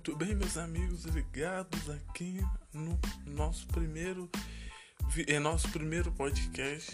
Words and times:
Muito 0.00 0.16
bem, 0.16 0.34
meus 0.34 0.56
amigos, 0.56 1.04
ligados 1.04 1.90
aqui 1.90 2.40
no 2.72 2.98
nosso 3.26 3.66
primeiro, 3.66 4.30
é 5.26 5.38
nosso 5.38 5.68
primeiro 5.68 6.10
podcast. 6.12 6.90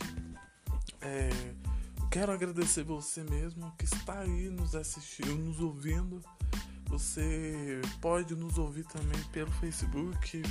É, 1.00 1.30
quero 2.10 2.32
agradecer 2.32 2.82
você 2.82 3.22
mesmo 3.22 3.72
que 3.78 3.84
está 3.84 4.18
aí 4.18 4.50
nos 4.50 4.74
assistindo, 4.74 5.36
nos 5.36 5.60
ouvindo. 5.60 6.20
Você 6.86 7.80
pode 8.00 8.34
nos 8.34 8.58
ouvir 8.58 8.84
também 8.86 9.22
pelo 9.30 9.52
Facebook, 9.52 10.42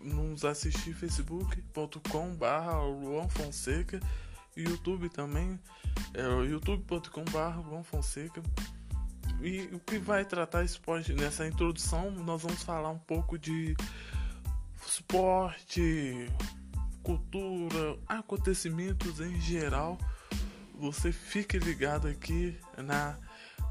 nos 0.00 0.44
assistir 0.44 0.94
facebook.com/barra 0.94 2.82
Luan 2.82 3.28
Fonseca, 3.28 3.98
YouTube 4.56 5.08
também, 5.08 5.58
é, 6.14 6.22
youtube.com/barra 6.22 7.60
Luan 7.62 7.82
Fonseca. 7.82 8.40
E 9.40 9.68
o 9.74 9.78
que 9.78 9.98
vai 9.98 10.24
tratar 10.24 10.64
esporte 10.64 11.12
nessa 11.12 11.46
introdução, 11.46 12.10
nós 12.10 12.42
vamos 12.42 12.62
falar 12.62 12.90
um 12.90 12.98
pouco 12.98 13.38
de 13.38 13.76
esporte, 14.86 16.30
cultura, 17.02 17.98
acontecimentos 18.06 19.20
em 19.20 19.40
geral. 19.40 19.98
Você 20.74 21.12
fique 21.12 21.58
ligado 21.58 22.08
aqui 22.08 22.58
na 22.76 23.16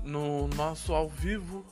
no 0.03 0.47
nosso 0.49 0.93
ao 0.93 1.09
vivo 1.09 1.65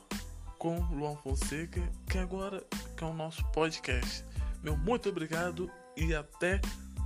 com 0.58 0.80
Luan 0.90 1.16
Fonseca, 1.16 1.80
que 2.08 2.18
agora 2.18 2.62
que 2.96 3.04
é 3.04 3.06
o 3.06 3.14
nosso 3.14 3.44
podcast. 3.52 4.24
Meu 4.62 4.76
muito 4.76 5.08
obrigado 5.08 5.70
e 5.96 6.14
até 6.14 6.60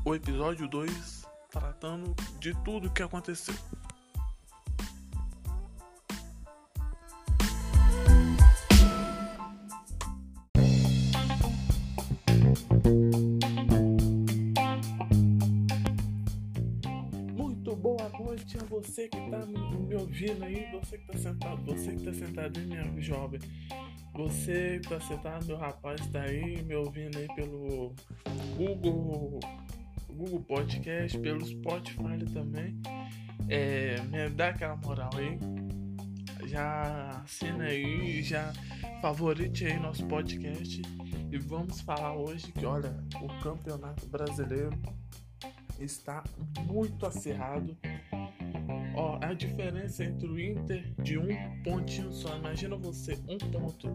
o 0.05 0.15
episódio 0.15 0.67
2 0.69 1.27
tratando 1.51 2.15
de 2.39 2.55
tudo 2.63 2.91
que 2.91 3.03
aconteceu. 3.03 3.55
Você 18.83 19.09
que 19.09 19.19
tá 19.29 19.45
me 19.45 19.95
ouvindo 19.97 20.45
aí, 20.45 20.71
você 20.71 20.99
que 20.99 21.07
tá 21.09 21.19
sentado, 21.19 21.65
você 21.65 21.97
que 21.97 22.05
tá 22.05 22.13
sentado 22.13 22.59
aí, 22.59 22.67
minha 22.67 23.01
jovem. 23.01 23.41
Você 24.15 24.79
que 24.81 24.89
tá 24.89 25.01
sentado, 25.01 25.47
meu 25.47 25.57
rapaz, 25.57 26.07
tá 26.09 26.23
aí 26.23 26.63
me 26.63 26.77
ouvindo 26.77 27.19
aí 27.19 27.27
pelo 27.35 27.93
Google, 28.57 29.41
Google 30.09 30.41
Podcast, 30.41 31.19
pelo 31.19 31.45
Spotify 31.45 32.25
também. 32.33 32.81
É, 33.49 34.01
me 34.03 34.29
dá 34.31 34.51
aquela 34.51 34.77
moral 34.77 35.11
aí. 35.17 35.39
Já 36.47 37.23
assina 37.25 37.65
aí, 37.65 38.23
já 38.23 38.53
favorite 39.03 39.67
aí 39.67 39.79
nosso 39.81 40.07
podcast. 40.07 40.83
E 41.33 41.37
vamos 41.37 41.81
falar 41.81 42.15
hoje 42.15 42.53
que, 42.53 42.65
olha, 42.65 42.97
o 43.21 43.43
Campeonato 43.43 44.07
Brasileiro 44.07 44.71
está 45.81 46.23
muito 46.65 47.05
acirrado. 47.07 47.77
Ó, 48.99 49.17
a 49.23 49.33
diferença 49.33 50.03
entre 50.03 50.27
o 50.27 50.41
Inter 50.41 50.93
de 51.05 51.17
um 51.17 51.29
pontinho 51.63 52.13
só. 52.13 52.37
Imagina 52.37 52.75
você, 52.75 53.17
um 53.29 53.39
ponto. 53.39 53.95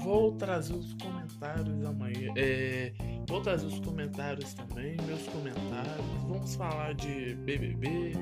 Vou 0.00 0.32
trazer 0.32 0.74
os 0.74 0.92
comentários 0.92 1.82
amanhã. 1.82 2.34
É, 2.36 2.92
vou 3.26 3.40
trazer 3.40 3.64
os 3.64 3.80
comentários 3.80 4.52
também, 4.52 4.98
meus 5.06 5.26
comentários. 5.28 6.06
Vamos 6.26 6.54
falar 6.56 6.92
de 6.92 7.36
BBB. 7.36 8.12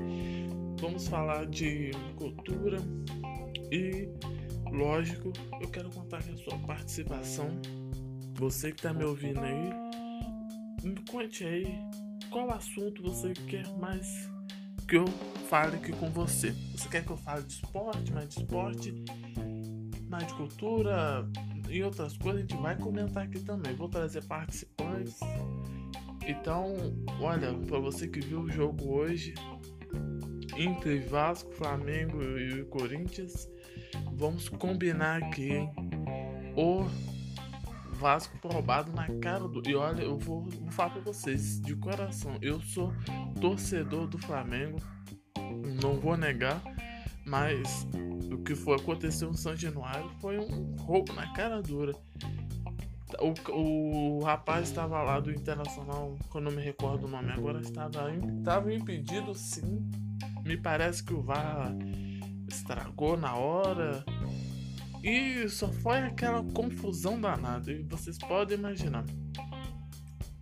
Vamos 0.79 1.09
falar 1.09 1.45
de 1.45 1.91
cultura. 2.15 2.77
E, 3.69 4.07
lógico, 4.71 5.33
eu 5.59 5.67
quero 5.67 5.89
contar 5.89 6.23
com 6.23 6.31
a 6.31 6.37
sua 6.37 6.57
participação. 6.59 7.49
Você 8.35 8.71
que 8.71 8.81
tá 8.81 8.93
me 8.93 9.03
ouvindo 9.03 9.41
aí, 9.41 9.69
me 10.81 10.95
conte 11.11 11.43
aí 11.43 11.65
qual 12.29 12.49
assunto 12.51 13.03
você 13.03 13.33
quer 13.33 13.67
mais 13.77 14.36
que 14.87 14.95
eu 14.95 15.05
fale 15.49 15.75
aqui 15.75 15.91
com 15.91 16.09
você. 16.09 16.51
Você 16.75 16.87
quer 16.87 17.03
que 17.03 17.11
eu 17.11 17.17
fale 17.17 17.43
de 17.43 17.53
esporte, 17.53 18.13
mais 18.13 18.29
de 18.29 18.39
esporte, 18.39 19.05
mais 20.09 20.27
de 20.27 20.33
cultura 20.35 21.29
e 21.69 21.83
outras 21.83 22.17
coisas? 22.17 22.39
A 22.39 22.41
gente 22.41 22.61
vai 22.61 22.77
comentar 22.77 23.23
aqui 23.23 23.39
também. 23.39 23.75
Vou 23.75 23.89
trazer 23.89 24.23
participantes. 24.23 25.19
Então, 26.25 26.73
olha, 27.19 27.53
para 27.53 27.79
você 27.79 28.07
que 28.07 28.19
viu 28.21 28.41
o 28.41 28.49
jogo 28.49 28.93
hoje 28.93 29.33
entre 30.55 30.99
Vasco, 30.99 31.51
Flamengo 31.53 32.21
e 32.37 32.63
Corinthians, 32.65 33.49
vamos 34.13 34.49
combinar 34.49 35.21
aqui, 35.23 35.51
hein? 35.51 35.71
O 36.55 36.85
Vasco 37.97 38.37
roubado 38.47 38.91
na 38.93 39.07
cara 39.19 39.47
do. 39.47 39.67
E 39.67 39.75
olha, 39.75 40.03
eu 40.03 40.17
vou, 40.17 40.43
vou 40.43 40.71
falar 40.71 40.91
pra 40.91 41.01
vocês 41.01 41.59
de 41.59 41.75
coração. 41.75 42.37
Eu 42.41 42.61
sou 42.61 42.93
torcedor 43.41 44.07
do 44.07 44.17
Flamengo. 44.17 44.77
Não 45.81 45.99
vou 45.99 46.15
negar. 46.15 46.61
Mas 47.25 47.85
o 48.31 48.37
que 48.37 48.55
foi 48.55 48.77
aconteceu 48.77 49.29
no 49.29 49.37
São 49.37 49.55
Januário 49.55 50.09
foi 50.21 50.37
um 50.37 50.75
roubo 50.77 51.11
na 51.13 51.33
cara 51.33 51.61
dura. 51.61 51.93
O, 53.19 53.51
o 53.51 54.23
rapaz 54.23 54.69
estava 54.69 55.01
lá 55.01 55.19
do 55.19 55.31
Internacional, 55.31 56.17
que 56.29 56.37
eu 56.37 56.41
não 56.41 56.51
me 56.51 56.61
recordo 56.61 57.05
o 57.05 57.09
nome 57.09 57.31
agora, 57.31 57.59
estava, 57.59 58.13
estava 58.13 58.73
impedido 58.73 59.33
sim. 59.33 59.89
Me 60.45 60.55
parece 60.55 61.03
que 61.03 61.13
o 61.13 61.21
VAR 61.21 61.73
estragou 62.47 63.17
na 63.17 63.35
hora. 63.35 64.03
E 65.03 65.47
só 65.49 65.67
foi 65.69 65.99
aquela 65.99 66.43
confusão 66.43 67.19
danada. 67.19 67.71
E 67.71 67.83
vocês 67.83 68.17
podem 68.17 68.57
imaginar. 68.57 69.05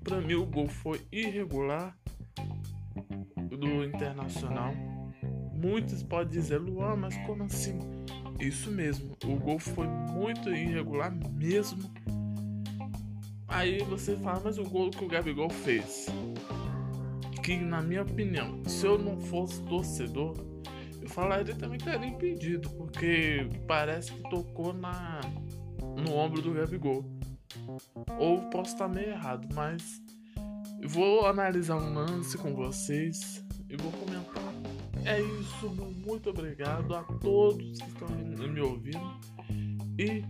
Para 0.04 0.22
mim, 0.22 0.36
o 0.36 0.46
gol 0.46 0.68
foi 0.68 1.02
irregular 1.12 1.98
do 3.50 3.84
Internacional. 3.84 4.74
Muitos 5.54 6.04
podem 6.04 6.40
dizer, 6.40 6.60
Luan, 6.60 6.96
mas 6.96 7.18
como 7.26 7.44
assim? 7.44 7.80
Isso 8.40 8.70
mesmo, 8.70 9.16
o 9.24 9.36
gol 9.38 9.58
foi 9.58 9.88
muito 9.88 10.50
irregular 10.50 11.12
mesmo. 11.32 11.90
Aí 13.48 13.80
você 13.84 14.18
fala, 14.18 14.42
mas 14.44 14.58
o 14.58 14.64
gol 14.64 14.90
que 14.90 15.04
o 15.04 15.08
Gabigol 15.08 15.50
fez, 15.50 16.08
que 17.42 17.56
na 17.56 17.82
minha 17.82 18.02
opinião, 18.02 18.62
se 18.66 18.86
eu 18.86 18.98
não 18.98 19.18
fosse 19.22 19.62
torcedor, 19.64 20.36
falaria 21.10 21.56
também 21.56 21.78
que 21.78 21.90
era 21.90 22.06
impedido, 22.06 22.70
porque 22.72 23.48
parece 23.68 24.12
que 24.12 24.30
tocou 24.30 24.74
na 24.74 25.22
no 26.04 26.14
ombro 26.14 26.42
do 26.42 26.54
Gabigol. 26.54 27.06
Ou 28.20 28.42
posso 28.50 28.74
estar 28.74 28.88
meio 28.88 29.10
errado, 29.10 29.48
mas 29.54 30.02
vou 30.84 31.26
analisar 31.26 31.78
um 31.78 31.94
lance 31.94 32.38
com 32.38 32.54
vocês 32.54 33.46
e 33.70 33.78
vou 33.78 33.92
comentar. 33.92 34.44
É 35.06 35.22
isso, 35.22 35.70
muito 36.06 36.30
obrigado 36.30 36.96
a 36.96 37.04
todos 37.04 37.80
que 37.80 37.88
estão 37.88 38.10
me 38.10 38.62
ouvindo 38.62 39.20
e 40.00 40.24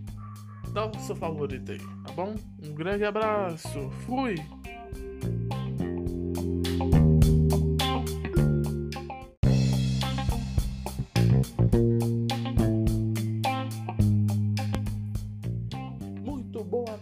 dá 0.72 0.86
o 0.86 0.98
seu 1.00 1.16
favorito 1.16 1.72
aí, 1.72 1.78
tá 1.78 2.12
bom? 2.12 2.34
Um 2.62 2.74
grande 2.74 3.04
abraço, 3.04 3.90
fui! 4.04 4.36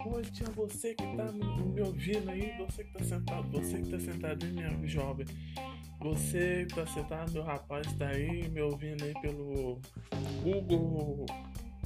Noite 0.05 0.45
a 0.45 0.51
você 0.53 0.95
que 0.95 1.17
tá 1.17 1.25
me 1.33 1.81
ouvindo 1.81 2.31
aí, 2.31 2.55
você 2.59 2.85
que 2.85 2.93
tá 2.93 3.05
sentado, 3.05 3.51
você 3.51 3.81
que 3.81 3.89
tá 3.89 3.99
sentado 3.99 4.45
aí, 4.45 4.53
minha 4.53 4.87
jovem. 4.87 5.27
Você 6.01 6.67
que 6.69 6.75
tá 6.75 6.87
sentado, 6.87 7.33
meu 7.33 7.43
rapaz, 7.43 7.93
tá 7.95 8.09
aí 8.09 8.49
me 8.49 8.61
ouvindo 8.61 9.03
aí 9.03 9.15
pelo 9.21 9.81
Google, 10.43 11.27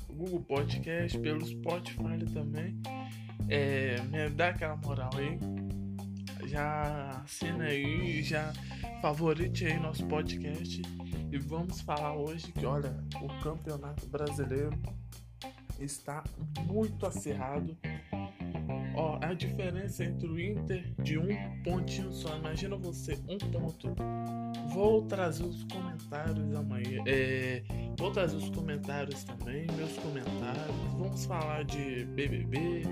Google 0.09 0.41
Podcast, 0.41 1.19
pelo 1.19 1.47
Spotify 1.47 2.25
também. 2.33 2.81
É, 3.49 4.01
me 4.03 4.29
dá 4.31 4.49
aquela 4.49 4.77
moral 4.77 5.11
aí. 5.17 5.39
Já 6.49 7.23
assina 7.25 7.65
aí, 7.65 8.23
já 8.23 8.53
favorite 9.01 9.67
aí 9.67 9.79
nosso 9.79 10.07
podcast. 10.07 10.83
E 11.31 11.39
vamos 11.39 11.81
falar 11.83 12.17
hoje 12.17 12.51
que, 12.53 12.65
olha, 12.65 12.97
o 13.21 13.29
campeonato 13.43 14.07
brasileiro 14.09 14.71
está 15.79 16.23
muito 16.67 17.07
acirrado. 17.07 17.77
Ó, 18.95 19.19
a 19.23 19.33
diferença 19.33 20.05
entre 20.05 20.27
o 20.27 20.41
Inter 20.41 20.93
de 21.03 21.19
um 21.19 21.29
pontinho 21.63 22.13
só. 22.13 22.37
Imagina 22.37 22.77
você, 22.77 23.19
um 23.29 23.39
ponto. 23.39 23.95
Vou 24.71 25.03
trazer 25.03 25.45
os 25.45 25.65
comentários 25.65 26.55
amanhã. 26.55 27.03
É, 27.07 27.63
vou 27.97 28.11
trazer 28.11 28.37
os 28.37 28.51
comentários 28.51 29.23
também, 29.25 29.67
meus 29.77 29.97
comentários. 29.99 30.77
Vamos 30.97 31.25
falar 31.27 31.65
de 31.65 32.05
BBB. 32.07 32.83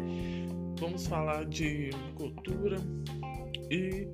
Vamos 0.79 1.07
falar 1.07 1.45
de 1.47 1.91
cultura. 2.15 2.77
E, 3.71 4.09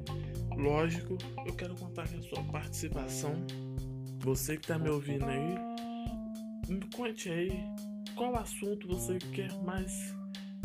lógico, 0.57 1.19
eu 1.47 1.55
quero 1.55 1.75
contar 1.75 2.09
com 2.09 2.19
a 2.19 2.23
sua 2.23 2.43
participação. 2.45 3.35
Você 4.21 4.57
que 4.57 4.67
tá 4.67 4.79
me 4.79 4.89
ouvindo 4.89 5.27
aí, 5.27 5.55
me 6.69 6.81
conte 6.95 7.29
aí 7.29 7.92
qual 8.15 8.37
assunto 8.37 8.87
você 8.87 9.19
quer 9.19 9.53
mais 9.63 10.15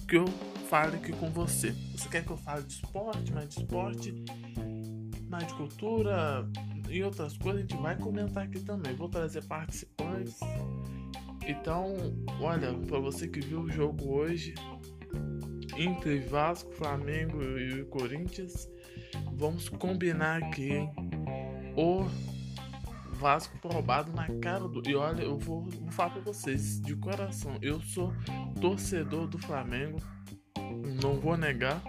que 0.07 0.15
eu 0.15 0.27
fale 0.69 0.97
aqui 0.97 1.11
com 1.13 1.29
você? 1.29 1.71
Você 1.95 2.07
quer 2.09 2.23
que 2.23 2.31
eu 2.31 2.38
fale 2.38 2.63
de 2.63 2.73
esporte, 2.73 3.33
mais 3.33 3.49
de 3.49 3.59
esporte, 3.59 4.25
mais 5.29 5.47
de 5.47 5.53
cultura 5.55 6.49
e 6.89 7.03
outras 7.03 7.38
coisas? 7.38 7.59
A 7.59 7.61
gente 7.61 7.81
vai 7.81 7.97
comentar 7.97 8.44
aqui 8.44 8.59
também. 8.59 8.95
Vou 8.95 9.09
trazer 9.09 9.44
participantes. 9.45 10.39
Então, 11.45 11.95
olha, 12.41 12.73
para 12.73 12.99
você 12.99 13.27
que 13.27 13.39
viu 13.39 13.61
o 13.61 13.69
jogo 13.69 14.09
hoje 14.09 14.53
entre 15.77 16.19
Vasco, 16.19 16.71
Flamengo 16.73 17.41
e 17.57 17.85
Corinthians, 17.85 18.69
vamos 19.33 19.69
combinar 19.69 20.43
aqui, 20.43 20.73
hein? 20.73 20.91
O 21.75 22.05
Vasco 23.17 23.57
roubado 23.67 24.11
na 24.13 24.27
cara 24.39 24.67
do. 24.67 24.87
E 24.87 24.95
olha, 24.95 25.23
eu 25.23 25.37
vou, 25.37 25.63
vou 25.63 25.91
falar 25.91 26.11
pra 26.11 26.21
vocês, 26.21 26.79
de 26.81 26.95
coração, 26.95 27.57
eu 27.61 27.81
sou 27.81 28.13
torcedor 28.61 29.27
do 29.27 29.37
Flamengo, 29.39 29.97
não 31.01 31.19
vou 31.19 31.35
negar, 31.35 31.81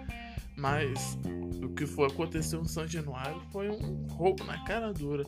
mas 0.56 1.19
o 1.62 1.69
que 1.69 1.86
foi 1.86 2.08
aconteceu 2.08 2.60
no 2.60 2.69
São 2.69 2.86
Januário 2.86 3.40
foi 3.52 3.69
um 3.69 4.06
roubo 4.06 4.44
na 4.44 4.64
cara 4.64 4.92
dura. 4.92 5.25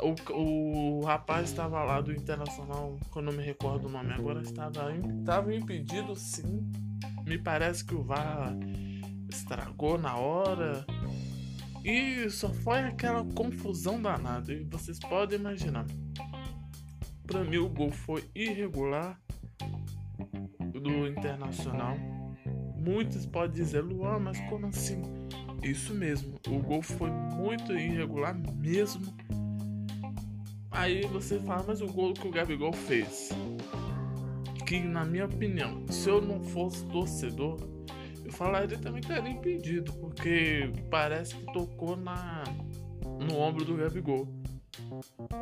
O, 0.00 1.00
o 1.00 1.04
rapaz 1.04 1.48
estava 1.48 1.82
lá 1.82 2.00
do 2.00 2.12
Internacional, 2.12 2.98
que 3.10 3.18
eu 3.18 3.22
não 3.22 3.32
me 3.32 3.42
recordo 3.42 3.88
o 3.88 3.90
nome 3.90 4.12
agora, 4.12 4.42
estava, 4.42 4.94
estava 4.94 5.54
impedido 5.54 6.14
sim. 6.14 6.70
Me 7.26 7.38
parece 7.38 7.84
que 7.84 7.94
o 7.94 8.02
VAR 8.02 8.54
estragou 9.28 9.98
na 9.98 10.16
hora. 10.16 10.84
E 11.84 12.28
só 12.30 12.48
foi 12.50 12.80
aquela 12.80 13.24
confusão 13.34 14.00
danada. 14.00 14.52
E 14.52 14.64
vocês 14.64 14.98
podem 14.98 15.38
imaginar. 15.38 15.86
Para 17.26 17.44
mim 17.44 17.58
o 17.58 17.68
gol 17.68 17.90
foi 17.90 18.24
irregular 18.34 19.20
do 20.72 21.06
Internacional. 21.06 21.96
Muitos 22.76 23.26
podem 23.26 23.62
dizer, 23.62 23.82
Luan, 23.82 24.18
mas 24.18 24.40
como 24.48 24.66
assim? 24.66 25.02
Isso 25.62 25.92
mesmo, 25.92 26.38
o 26.46 26.58
gol 26.60 26.80
foi 26.80 27.10
muito 27.10 27.72
irregular 27.72 28.34
mesmo. 28.54 29.12
Aí 30.70 31.02
você 31.06 31.40
fala, 31.40 31.64
mas 31.66 31.80
o 31.80 31.86
gol 31.86 32.14
que 32.14 32.26
o 32.26 32.30
Gabigol 32.30 32.72
fez. 32.72 33.30
Que 34.64 34.80
na 34.80 35.04
minha 35.04 35.26
opinião, 35.26 35.84
se 35.88 36.08
eu 36.08 36.22
não 36.22 36.40
fosse 36.40 36.84
torcedor, 36.86 37.58
falaria 38.38 38.78
também 38.78 39.02
que 39.02 39.12
era 39.12 39.28
impedido, 39.28 39.92
porque 39.94 40.72
parece 40.88 41.34
que 41.34 41.52
tocou 41.52 41.96
na 41.96 42.44
no 43.26 43.36
ombro 43.36 43.64
do 43.64 43.76
Gabigol. 43.76 44.28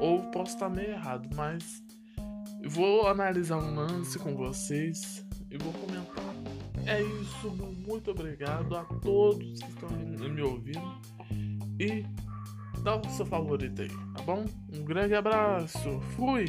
Ou 0.00 0.22
posso 0.30 0.54
estar 0.54 0.70
meio 0.70 0.92
errado, 0.92 1.28
mas 1.36 1.82
vou 2.64 3.06
analisar 3.06 3.58
um 3.58 3.74
lance 3.74 4.18
com 4.18 4.34
vocês 4.34 5.24
e 5.50 5.58
vou 5.58 5.72
comentar. 5.74 6.24
É 6.86 7.02
isso, 7.02 7.50
muito 7.86 8.12
obrigado 8.12 8.74
a 8.74 8.84
todos 8.84 9.60
que 9.60 9.68
estão 9.68 9.90
me 9.90 10.40
ouvindo 10.40 11.00
e 11.78 12.04
dá 12.82 12.96
o 12.96 13.10
seu 13.10 13.26
favorito 13.26 13.82
aí, 13.82 13.88
tá 13.88 14.22
bom? 14.22 14.44
Um 14.72 14.84
grande 14.84 15.14
abraço, 15.14 16.00
fui! 16.16 16.46